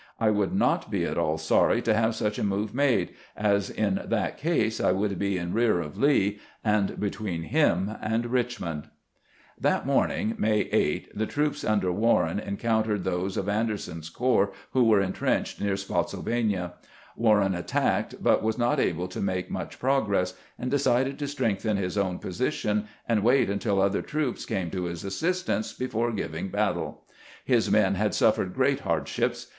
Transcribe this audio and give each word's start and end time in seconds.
I 0.19 0.31
would 0.31 0.51
not 0.55 0.89
be 0.89 1.05
at 1.05 1.19
all 1.19 1.37
sorry 1.37 1.75
GBANT 1.75 1.77
IN 1.77 1.81
FBONT 1.83 1.83
OF 1.83 1.85
SPOTTSYLVANIA 1.85 1.93
87 1.93 1.93
to 1.93 2.01
have 2.01 2.15
such 2.35 2.39
a 2.39 2.43
move 2.43 2.73
made, 2.73 3.15
as 3.37 3.69
in 3.69 4.01
that 4.03 4.37
case 4.39 4.81
I 4.81 4.93
woiold 4.93 5.17
be 5.19 5.37
in 5.37 5.53
rear 5.53 5.79
of 5.79 5.95
Lee, 5.95 6.39
and 6.63 6.99
between 6.99 7.43
him 7.43 7.95
and 8.01 8.25
Richmond." 8.25 8.89
That 9.59 9.85
morning. 9.85 10.33
May 10.39 10.61
8, 10.71 11.15
the 11.15 11.27
troops 11.27 11.63
under 11.63 11.91
Warren 11.91 12.39
en 12.39 12.57
countered 12.57 13.03
those 13.03 13.37
of 13.37 13.47
Anderson's 13.47 14.09
corps, 14.09 14.51
who 14.71 14.85
were 14.85 14.99
in 15.01 15.13
trenched 15.13 15.61
near 15.61 15.77
Spottsylvania. 15.77 16.73
Warren 17.15 17.53
attacked, 17.53 18.15
but 18.23 18.41
was 18.41 18.57
not 18.57 18.79
able 18.79 19.07
to 19.07 19.21
make 19.21 19.51
much 19.51 19.77
progress, 19.77 20.33
and 20.57 20.71
decided 20.71 21.19
to 21.19 21.27
strengthen 21.27 21.77
his 21.77 21.95
own 21.95 22.17
position 22.17 22.87
and 23.07 23.21
wait 23.21 23.51
until 23.51 23.79
other 23.79 24.01
troops 24.01 24.47
came 24.47 24.71
to 24.71 24.85
his 24.85 25.03
assistance 25.03 25.73
before 25.73 26.11
giving 26.11 26.47
battle. 26.47 27.05
His 27.45 27.69
men 27.69 27.93
had 27.93 28.15
suffered 28.15 28.55
great 28.55 28.79
hardships. 28.79 29.49